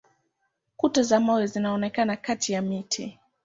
[0.77, 3.19] Kuta za mawe zinaonekana kati ya miti.